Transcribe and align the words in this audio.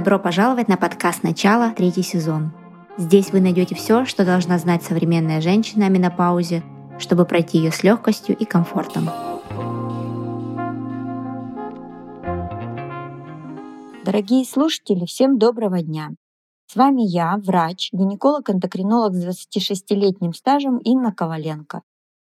Добро 0.00 0.18
пожаловать 0.18 0.66
на 0.66 0.78
подкаст 0.78 1.24
«Начало», 1.24 1.74
третий 1.76 2.02
сезон. 2.02 2.52
Здесь 2.96 3.32
вы 3.32 3.42
найдете 3.42 3.74
все, 3.74 4.06
что 4.06 4.24
должна 4.24 4.56
знать 4.56 4.82
современная 4.82 5.42
женщина 5.42 5.84
о 5.84 5.88
менопаузе, 5.90 6.62
чтобы 6.98 7.26
пройти 7.26 7.58
ее 7.58 7.70
с 7.70 7.82
легкостью 7.82 8.34
и 8.34 8.46
комфортом. 8.46 9.10
Дорогие 14.06 14.46
слушатели, 14.46 15.04
всем 15.04 15.36
доброго 15.36 15.82
дня! 15.82 16.12
С 16.66 16.76
вами 16.76 17.02
я, 17.02 17.36
врач, 17.36 17.90
гинеколог-эндокринолог 17.92 19.12
с 19.12 19.46
26-летним 19.46 20.32
стажем 20.32 20.78
Инна 20.78 21.12
Коваленко. 21.12 21.82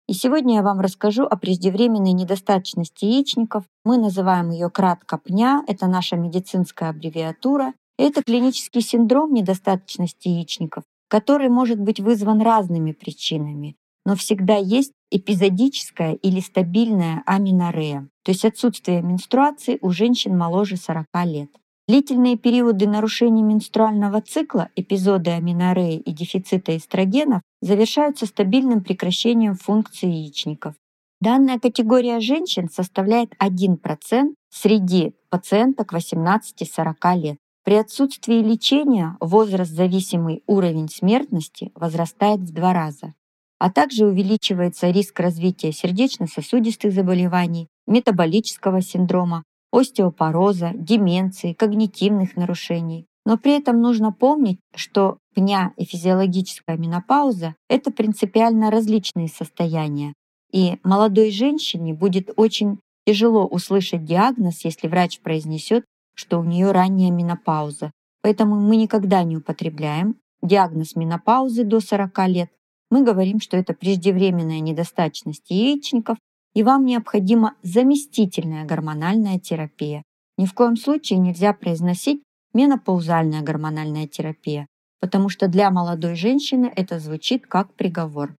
И 0.10 0.14
сегодня 0.14 0.55
я 0.55 0.64
вам 0.64 0.80
расскажу 0.80 1.25
о 1.25 1.38
преждевременной 1.38 2.14
недостаточности 2.14 3.06
яичников. 3.06 3.65
Мы 3.86 4.00
называем 4.00 4.50
ее 4.50 4.71
кратко 4.71 5.20
ПНЯ, 5.20 5.64
это 5.68 5.86
наша 5.86 6.15
медицинская 6.15 6.89
аббревиатура. 6.89 7.75
Это 7.96 8.24
клинический 8.24 8.82
синдром 8.82 9.32
недостаточности 9.32 10.28
яичников, 10.28 10.84
который 11.10 11.50
может 11.50 11.79
быть 11.79 12.00
вызван 12.00 12.42
разными 12.42 12.92
причинами, 12.92 13.75
но 14.04 14.15
всегда 14.15 14.56
есть 14.56 14.93
эпизодическая 15.11 16.14
или 16.14 16.39
стабильная 16.39 17.21
аминорея, 17.28 18.10
то 18.23 18.32
есть 18.32 18.46
отсутствие 18.46 19.04
менструации 19.04 19.78
у 19.79 19.92
женщин 19.92 20.36
моложе 20.36 20.78
40 20.78 21.06
лет. 21.26 21.51
Длительные 21.89 22.38
периоды 22.38 22.88
нарушений 22.88 23.42
менструального 23.42 24.21
цикла, 24.21 24.70
эпизоды 24.75 25.32
аминореи 25.32 25.98
и 25.98 26.12
дефицита 26.12 26.78
эстрогенов 26.78 27.42
завершаются 27.64 28.28
стабильным 28.28 28.84
прекращением 28.84 29.56
функции 29.56 30.06
яичников. 30.06 30.75
Данная 31.20 31.57
категория 31.57 32.20
женщин 32.20 32.70
составляет 32.70 33.31
1% 33.42 34.36
среди 34.52 35.16
пациенток 35.32 35.92
18-40 35.92 36.94
лет. 37.16 37.38
При 37.64 37.73
отсутствии 37.73 38.38
лечения 38.44 39.17
возраст-зависимый 39.20 40.44
уровень 40.45 40.90
смертности 40.90 41.72
возрастает 41.73 42.42
в 42.42 42.54
два 42.54 42.72
раза, 42.72 43.16
а 43.58 43.72
также 43.72 44.06
увеличивается 44.06 44.92
риск 44.92 45.20
развития 45.20 45.72
сердечно-сосудистых 45.72 46.94
заболеваний, 46.94 47.67
метаболического 47.88 48.84
синдрома, 48.84 49.44
остеопороза, 49.72 50.72
деменции, 50.73 51.53
когнитивных 51.53 52.36
нарушений. 52.36 53.06
Но 53.25 53.38
при 53.38 53.58
этом 53.58 53.81
нужно 53.81 54.11
помнить, 54.11 54.59
что 54.76 55.20
пня 55.36 55.73
и 55.78 55.86
физиологическая 55.86 56.78
менопауза— 56.78 57.56
это 57.70 57.92
принципиально 57.92 58.72
различные 58.72 59.28
состояния. 59.28 60.14
И 60.52 60.78
молодой 60.84 61.31
женщине 61.31 61.94
будет 61.94 62.31
очень 62.36 62.80
тяжело 63.06 63.45
услышать 63.45 64.03
диагноз, 64.03 64.66
если 64.66 64.88
врач 64.88 65.20
произнесет, 65.20 65.86
что 66.16 66.39
у 66.39 66.44
нее 66.44 66.72
ранняя 66.72 67.11
менопауза. 67.11 67.92
Поэтому 68.22 68.59
мы 68.59 68.76
никогда 68.76 69.23
не 69.23 69.38
употребляем 69.38 70.16
диагноз 70.42 70.95
менопаузы 70.95 71.64
до 71.64 71.80
40 71.80 72.28
лет. 72.28 72.50
Мы 72.89 73.04
говорим, 73.04 73.39
что 73.39 73.58
это 73.58 73.73
преждевременная 73.73 74.59
недостаточность 74.59 75.50
яичников 75.50 76.17
и 76.53 76.64
вам 76.64 76.86
необходима 76.86 77.55
заместительная 77.64 78.66
гормональная 78.66 79.39
терапия. 79.39 80.03
Ни 80.38 80.45
в 80.45 80.53
коем 80.53 80.78
случае 80.78 81.19
нельзя 81.19 81.53
произносить 81.53 82.23
менопаузальная 82.53 83.42
гормональная 83.42 84.08
терапия, 84.08 84.67
потому 85.00 85.30
что 85.30 85.47
для 85.47 85.70
молодой 85.72 86.16
женщины 86.16 86.72
это 86.75 87.00
звучит 87.00 87.45
как 87.45 87.73
приговор. 87.73 88.36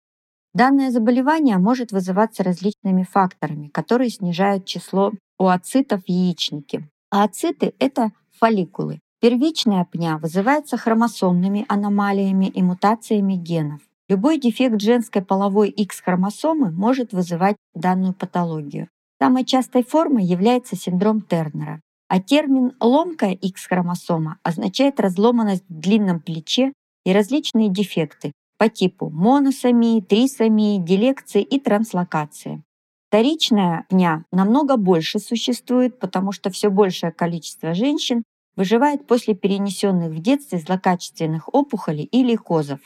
Данное 0.54 0.90
заболевание 0.92 1.58
может 1.58 1.92
вызываться 1.92 2.44
различными 2.44 3.04
факторами, 3.04 3.68
которые 3.68 4.10
снижают 4.10 4.66
число 4.66 5.12
ooцитов 5.38 6.04
в 6.04 6.10
яичнике. 6.10 6.90
Ооциты– 7.12 7.74
это 7.80 8.12
фолликулы. 8.40 9.00
Первичная 9.22 9.86
пня 9.86 10.18
вызывается 10.18 10.78
хромосомными 10.78 11.66
аномалиями 11.68 12.46
и 12.46 12.64
мутациями 12.64 13.34
генов. 13.34 13.82
Любой 14.10 14.40
дефект 14.40 14.82
женской 14.82 15.22
половой 15.22 15.70
X-хромосомы 15.70 16.72
может 16.72 17.14
вызывать 17.14 17.56
данную 17.76 18.16
патологию. 18.16 18.90
Самой 19.22 19.46
частой 19.46 19.84
формой 19.84 20.26
является 20.26 20.76
синдром 20.76 21.22
Тернера, 21.22 21.80
а 22.08 22.20
термин 22.20 22.72
«ломкая 22.80 23.34
X-хромосома» 23.34 24.40
означает 24.42 25.00
разломанность 25.00 25.64
в 25.70 25.80
длинном 25.80 26.22
плече 26.22 26.74
и 27.06 27.14
различные 27.14 27.70
дефекты 27.70 28.32
по 28.58 28.68
типу 28.68 29.12
моносомии, 29.12 30.02
трисомии, 30.02 30.80
дилекции 30.80 31.44
и 31.44 31.60
транслокации. 31.60 32.64
Вторичная 33.10 33.86
пня 33.90 34.26
намного 34.32 34.78
больше 34.78 35.20
существует, 35.20 36.00
потому 36.00 36.32
что 36.32 36.50
все 36.50 36.72
большее 36.72 37.12
количество 37.12 37.76
женщин 37.76 38.24
выживает 38.56 39.06
после 39.06 39.36
перенесенных 39.36 40.10
в 40.10 40.20
детстве 40.20 40.58
злокачественных 40.58 41.54
опухолей 41.54 42.06
или 42.06 42.36
козов. 42.36 42.80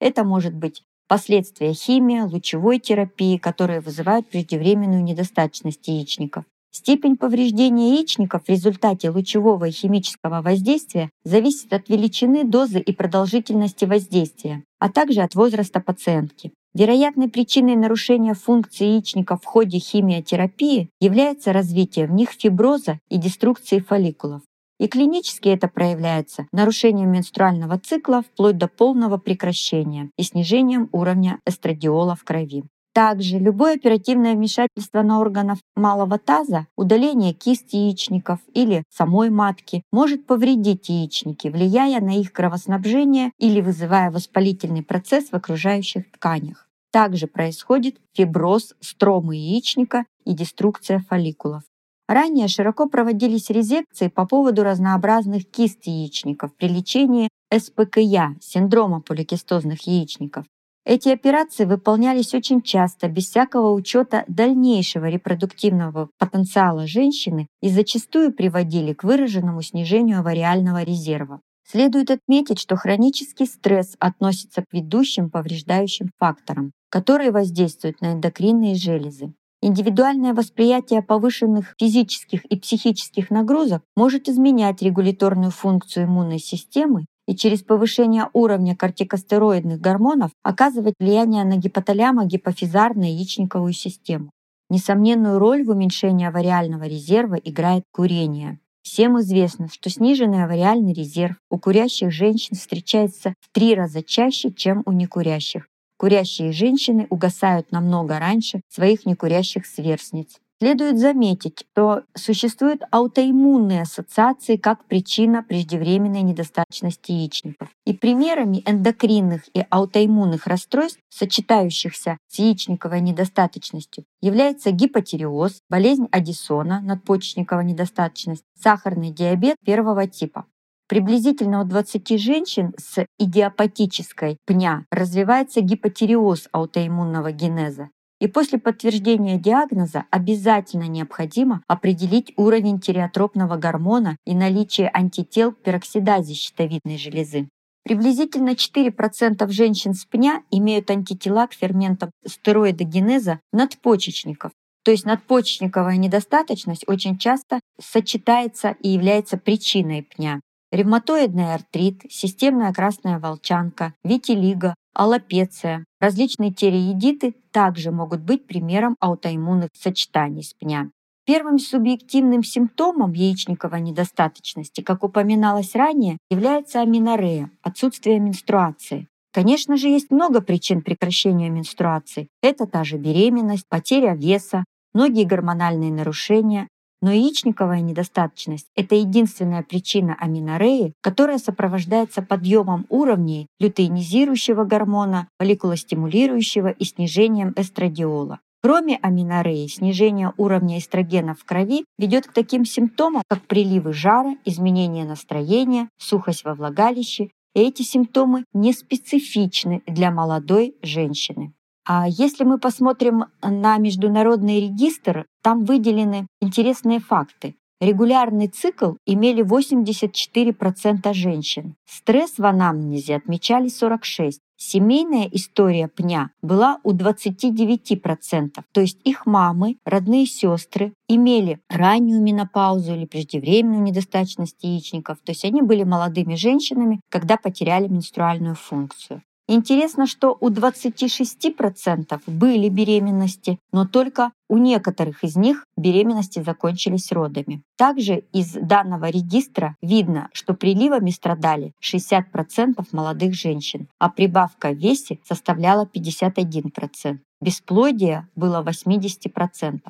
Это 0.00 0.24
может 0.24 0.54
быть 0.54 0.82
последствия 1.08 1.72
химии, 1.72 2.20
лучевой 2.20 2.78
терапии, 2.78 3.36
которые 3.38 3.80
вызывают 3.80 4.28
преждевременную 4.28 5.02
недостаточность 5.02 5.88
яичников. 5.88 6.44
Степень 6.70 7.16
повреждения 7.16 7.94
яичников 7.94 8.44
в 8.44 8.48
результате 8.48 9.10
лучевого 9.10 9.64
и 9.64 9.70
химического 9.70 10.42
воздействия 10.42 11.10
зависит 11.24 11.72
от 11.72 11.88
величины 11.88 12.44
дозы 12.44 12.78
и 12.78 12.92
продолжительности 12.92 13.84
воздействия, 13.86 14.62
а 14.78 14.90
также 14.90 15.22
от 15.22 15.34
возраста 15.34 15.80
пациентки. 15.80 16.52
Вероятной 16.74 17.28
причиной 17.28 17.74
нарушения 17.74 18.34
функции 18.34 18.84
яичников 18.84 19.42
в 19.42 19.46
ходе 19.46 19.78
химиотерапии 19.78 20.90
является 21.00 21.52
развитие 21.52 22.06
в 22.06 22.12
них 22.12 22.30
фиброза 22.30 23.00
и 23.08 23.16
деструкции 23.16 23.80
фолликулов. 23.80 24.42
И 24.78 24.86
клинически 24.86 25.48
это 25.48 25.68
проявляется 25.68 26.46
нарушением 26.52 27.10
менструального 27.10 27.78
цикла 27.78 28.22
вплоть 28.22 28.58
до 28.58 28.68
полного 28.68 29.18
прекращения 29.18 30.10
и 30.16 30.22
снижением 30.22 30.88
уровня 30.92 31.40
эстрадиола 31.44 32.14
в 32.14 32.24
крови. 32.24 32.64
Также 32.98 33.38
любое 33.38 33.74
оперативное 33.74 34.34
вмешательство 34.34 35.02
на 35.02 35.20
органах 35.20 35.58
малого 35.76 36.18
таза, 36.18 36.66
удаление 36.76 37.32
кист 37.32 37.72
яичников 37.72 38.40
или 38.54 38.82
самой 38.88 39.30
матки 39.30 39.84
может 39.92 40.26
повредить 40.26 40.88
яичники, 40.88 41.46
влияя 41.46 42.00
на 42.00 42.18
их 42.18 42.32
кровоснабжение 42.32 43.30
или 43.38 43.60
вызывая 43.60 44.10
воспалительный 44.10 44.82
процесс 44.82 45.28
в 45.30 45.34
окружающих 45.34 46.10
тканях. 46.10 46.68
Также 46.90 47.28
происходит 47.28 48.00
фиброз 48.14 48.74
стромы 48.80 49.36
яичника 49.36 50.04
и 50.24 50.32
деструкция 50.32 51.04
фолликулов. 51.08 51.62
Ранее 52.08 52.48
широко 52.48 52.88
проводились 52.88 53.50
резекции 53.50 54.08
по 54.08 54.26
поводу 54.26 54.64
разнообразных 54.64 55.46
кист 55.48 55.80
яичников 55.84 56.56
при 56.56 56.68
лечении 56.68 57.28
СПКЯ, 57.54 58.34
синдрома 58.40 59.02
поликистозных 59.02 59.86
яичников. 59.86 60.46
Эти 60.86 61.10
операции 61.10 61.66
выполнялись 61.66 62.32
очень 62.32 62.62
часто, 62.62 63.08
без 63.08 63.28
всякого 63.28 63.74
учета 63.74 64.24
дальнейшего 64.26 65.10
репродуктивного 65.10 66.08
потенциала 66.18 66.86
женщины 66.86 67.46
и 67.60 67.68
зачастую 67.68 68.32
приводили 68.32 68.94
к 68.94 69.04
выраженному 69.04 69.60
снижению 69.60 70.20
авариального 70.20 70.82
резерва. 70.82 71.42
Следует 71.70 72.10
отметить, 72.10 72.58
что 72.58 72.76
хронический 72.76 73.44
стресс 73.44 73.96
относится 73.98 74.62
к 74.62 74.72
ведущим 74.72 75.28
повреждающим 75.28 76.08
факторам, 76.18 76.72
которые 76.88 77.32
воздействуют 77.32 78.00
на 78.00 78.14
эндокринные 78.14 78.74
железы. 78.74 79.34
Индивидуальное 79.60 80.34
восприятие 80.34 81.02
повышенных 81.02 81.74
физических 81.80 82.44
и 82.44 82.56
психических 82.56 83.30
нагрузок 83.30 83.82
может 83.96 84.28
изменять 84.28 84.82
регуляторную 84.82 85.50
функцию 85.50 86.06
иммунной 86.06 86.38
системы 86.38 87.06
и 87.26 87.34
через 87.34 87.62
повышение 87.62 88.28
уровня 88.32 88.76
кортикостероидных 88.76 89.80
гормонов 89.80 90.30
оказывать 90.44 90.94
влияние 91.00 91.42
на 91.44 91.58
гипоталямо-гипофизарно-яичниковую 91.58 93.72
систему. 93.72 94.30
Несомненную 94.70 95.40
роль 95.40 95.64
в 95.64 95.70
уменьшении 95.70 96.28
авариального 96.28 96.84
резерва 96.84 97.34
играет 97.34 97.82
курение. 97.92 98.60
Всем 98.82 99.18
известно, 99.20 99.68
что 99.68 99.90
сниженный 99.90 100.44
авариальный 100.44 100.92
резерв 100.92 101.34
у 101.50 101.58
курящих 101.58 102.12
женщин 102.12 102.56
встречается 102.56 103.34
в 103.40 103.50
три 103.52 103.74
раза 103.74 104.04
чаще, 104.04 104.52
чем 104.52 104.84
у 104.86 104.92
некурящих, 104.92 105.66
Курящие 105.98 106.52
женщины 106.52 107.08
угасают 107.10 107.72
намного 107.72 108.20
раньше 108.20 108.60
своих 108.68 109.04
некурящих 109.04 109.66
сверстниц. 109.66 110.38
Следует 110.60 110.98
заметить, 110.98 111.64
что 111.72 112.02
существуют 112.14 112.82
аутоиммунные 112.90 113.82
ассоциации 113.82 114.56
как 114.56 114.84
причина 114.86 115.44
преждевременной 115.44 116.22
недостаточности 116.22 117.12
яичников. 117.12 117.68
И 117.84 117.94
примерами 117.94 118.64
эндокринных 118.66 119.42
и 119.54 119.64
аутоиммунных 119.70 120.48
расстройств, 120.48 120.98
сочетающихся 121.10 122.18
с 122.28 122.38
яичниковой 122.40 123.00
недостаточностью, 123.00 124.04
является 124.20 124.72
гипотиреоз, 124.72 125.60
болезнь 125.70 126.08
Аддисона, 126.10 126.80
надпочечниковая 126.80 127.64
недостаточность, 127.64 128.42
сахарный 128.60 129.10
диабет 129.10 129.56
первого 129.64 130.08
типа. 130.08 130.46
Приблизительно 130.88 131.60
у 131.60 131.64
20 131.64 132.18
женщин 132.18 132.72
с 132.78 133.04
идиопатической 133.18 134.38
пня 134.46 134.86
развивается 134.90 135.60
гипотиреоз 135.60 136.48
аутоиммунного 136.50 137.30
генеза. 137.30 137.90
И 138.20 138.26
после 138.26 138.58
подтверждения 138.58 139.38
диагноза 139.38 140.06
обязательно 140.10 140.88
необходимо 140.88 141.62
определить 141.68 142.32
уровень 142.36 142.80
тиреотропного 142.80 143.56
гормона 143.56 144.16
и 144.24 144.34
наличие 144.34 144.90
антител 144.92 145.52
к 145.52 145.62
пероксидазе 145.62 146.32
щитовидной 146.32 146.96
железы. 146.96 147.48
Приблизительно 147.84 148.50
4% 148.50 149.46
женщин 149.50 149.92
с 149.92 150.06
пня 150.06 150.42
имеют 150.50 150.90
антитела 150.90 151.46
к 151.46 151.52
ферментам 151.52 152.10
стероидогенеза 152.26 153.40
надпочечников. 153.52 154.52
То 154.84 154.90
есть 154.90 155.04
надпочечниковая 155.04 155.98
недостаточность 155.98 156.84
очень 156.88 157.18
часто 157.18 157.60
сочетается 157.78 158.74
и 158.80 158.88
является 158.88 159.36
причиной 159.36 160.02
пня. 160.02 160.40
Ревматоидный 160.70 161.54
артрит, 161.54 162.02
системная 162.10 162.72
красная 162.74 163.18
волчанка, 163.18 163.94
витилиго, 164.04 164.74
аллопеция, 164.92 165.84
различные 165.98 166.52
тереидиты 166.52 167.34
также 167.52 167.90
могут 167.90 168.20
быть 168.20 168.46
примером 168.46 168.94
аутоиммунных 169.00 169.70
сочетаний 169.72 170.42
с 170.42 170.52
пня. 170.52 170.90
Первым 171.24 171.58
субъективным 171.58 172.42
симптомом 172.42 173.12
яичниковой 173.12 173.80
недостаточности, 173.80 174.82
как 174.82 175.04
упоминалось 175.04 175.74
ранее, 175.74 176.18
является 176.30 176.80
аминорея, 176.80 177.50
отсутствие 177.62 178.18
менструации. 178.18 179.08
Конечно 179.32 179.76
же, 179.76 179.88
есть 179.88 180.10
много 180.10 180.40
причин 180.40 180.82
прекращения 180.82 181.48
менструации. 181.48 182.28
Это 182.42 182.66
та 182.66 182.84
же 182.84 182.96
беременность, 182.96 183.68
потеря 183.68 184.14
веса, 184.14 184.64
многие 184.94 185.24
гормональные 185.24 185.92
нарушения, 185.92 186.68
но 187.00 187.12
яичниковая 187.12 187.80
недостаточность– 187.80 188.66
это 188.76 188.94
единственная 188.94 189.62
причина 189.62 190.16
аминореи, 190.18 190.94
которая 191.00 191.38
сопровождается 191.38 192.22
подъемом 192.22 192.86
уровней 192.88 193.46
лютеинизирующего 193.60 194.64
гормона, 194.64 195.28
фолликулостимулирующего 195.38 196.68
и 196.68 196.84
снижением 196.84 197.52
эстрадиола. 197.56 198.40
Кроме 198.60 198.96
аминореи, 198.96 199.68
снижение 199.68 200.32
уровня 200.36 200.78
эстрогена 200.78 201.34
в 201.34 201.44
крови 201.44 201.84
ведет 201.96 202.26
к 202.26 202.32
таким 202.32 202.64
симптомам, 202.64 203.22
как 203.28 203.42
приливы 203.42 203.92
жара, 203.92 204.34
изменение 204.44 205.04
настроения, 205.04 205.88
сухость 205.98 206.44
во 206.44 206.54
влагалище. 206.54 207.30
И 207.54 207.60
эти 207.60 207.82
симптомы 207.82 208.44
не 208.52 208.72
специфичны 208.72 209.82
для 209.86 210.10
молодой 210.10 210.76
женщины. 210.82 211.52
А 211.90 212.06
если 212.06 212.44
мы 212.44 212.58
посмотрим 212.58 213.24
на 213.42 213.78
международный 213.78 214.60
регистр, 214.60 215.24
там 215.42 215.64
выделены 215.64 216.26
интересные 216.38 217.00
факты. 217.00 217.56
Регулярный 217.80 218.48
цикл 218.48 218.96
имели 219.06 219.42
84% 219.42 221.14
женщин. 221.14 221.76
Стресс 221.86 222.34
в 222.36 222.44
анамнезе 222.44 223.16
отмечали 223.16 223.68
46%. 223.68 224.32
Семейная 224.60 225.28
история 225.30 225.86
пня 225.86 226.30
была 226.42 226.80
у 226.82 226.92
29%, 226.92 228.48
то 228.72 228.80
есть 228.80 228.98
их 229.04 229.24
мамы, 229.24 229.76
родные 229.84 230.26
сестры 230.26 230.94
имели 231.06 231.60
раннюю 231.70 232.20
менопаузу 232.20 232.96
или 232.96 233.06
преждевременную 233.06 233.82
недостаточность 233.82 234.56
яичников, 234.62 235.18
то 235.24 235.30
есть 235.30 235.44
они 235.44 235.62
были 235.62 235.84
молодыми 235.84 236.34
женщинами, 236.34 237.00
когда 237.08 237.36
потеряли 237.36 237.86
менструальную 237.86 238.56
функцию. 238.56 239.22
Интересно, 239.50 240.06
что 240.06 240.36
у 240.38 240.50
26% 240.50 242.20
были 242.26 242.68
беременности, 242.68 243.58
но 243.72 243.86
только 243.86 244.30
у 244.46 244.58
некоторых 244.58 245.24
из 245.24 245.36
них 245.36 245.64
беременности 245.74 246.42
закончились 246.42 247.10
родами. 247.10 247.62
Также 247.78 248.24
из 248.34 248.52
данного 248.52 249.08
регистра 249.08 249.74
видно, 249.80 250.28
что 250.34 250.52
приливами 250.52 251.08
страдали 251.08 251.72
60% 251.82 252.86
молодых 252.92 253.32
женщин, 253.32 253.88
а 253.98 254.10
прибавка 254.10 254.68
в 254.68 254.76
весе 254.76 255.18
составляла 255.26 255.86
51%. 255.86 257.18
Бесплодие 257.40 258.28
было 258.36 258.62
80%. 258.62 259.80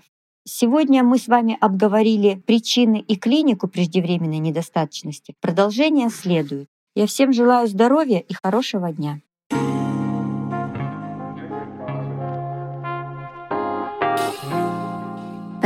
Сегодня 0.45 1.03
мы 1.03 1.19
с 1.19 1.27
вами 1.27 1.59
обговорили 1.61 2.37
причины 2.47 3.01
и 3.01 3.17
клинику 3.17 3.67
преждевременной 3.67 4.39
недостаточности. 4.39 5.35
Продолжение 5.41 6.11
следует. 6.11 6.69
Я 6.95 7.07
всем 7.07 7.33
желаю 7.33 7.67
здоровья 7.67 8.21
и 8.21 8.35
хорошего 8.41 8.93
дня. 8.93 9.21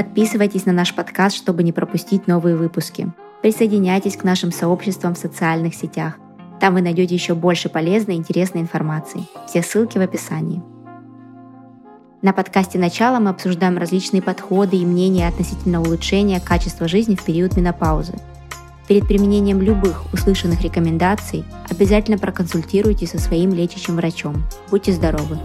Подписывайтесь 0.02 0.66
на 0.66 0.72
наш 0.72 0.92
подкаст, 0.96 1.36
чтобы 1.36 1.62
не 1.62 1.70
пропустить 1.70 2.26
новые 2.26 2.56
выпуски. 2.56 3.12
Присоединяйтесь 3.40 4.16
к 4.16 4.24
нашим 4.24 4.50
сообществам 4.50 5.14
в 5.14 5.18
социальных 5.18 5.76
сетях. 5.76 6.14
Там 6.58 6.74
вы 6.74 6.82
найдете 6.82 7.14
еще 7.14 7.36
больше 7.36 7.68
полезной 7.68 8.16
и 8.16 8.18
интересной 8.18 8.62
информации. 8.62 9.28
Все 9.46 9.62
ссылки 9.62 9.98
в 9.98 10.00
описании. 10.00 10.60
На 12.20 12.32
подкасте 12.32 12.80
«Начало» 12.80 13.20
мы 13.20 13.30
обсуждаем 13.30 13.78
различные 13.78 14.22
подходы 14.22 14.76
и 14.76 14.84
мнения 14.84 15.28
относительно 15.28 15.80
улучшения 15.80 16.40
качества 16.40 16.88
жизни 16.88 17.14
в 17.14 17.22
период 17.22 17.56
менопаузы. 17.56 18.14
Перед 18.88 19.06
применением 19.06 19.62
любых 19.62 20.12
услышанных 20.12 20.62
рекомендаций 20.62 21.44
обязательно 21.70 22.18
проконсультируйтесь 22.18 23.10
со 23.10 23.20
своим 23.20 23.54
лечащим 23.54 23.94
врачом. 23.94 24.42
Будьте 24.68 24.90
здоровы! 24.90 25.38